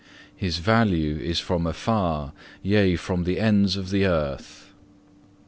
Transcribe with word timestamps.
"His 0.35 0.57
value 0.57 1.19
is 1.19 1.39
from 1.39 1.67
afar, 1.67 2.33
yea 2.63 2.95
from 2.95 3.23
the 3.23 3.39
ends 3.39 3.77
of 3.77 3.91
the 3.91 4.07
earth." 4.07 4.71